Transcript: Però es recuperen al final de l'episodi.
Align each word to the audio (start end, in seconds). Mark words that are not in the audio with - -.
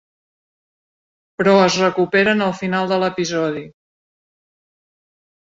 Però 1.41 1.53
es 1.65 1.77
recuperen 1.81 2.41
al 2.47 2.55
final 2.63 2.91
de 2.93 2.99
l'episodi. 3.05 3.63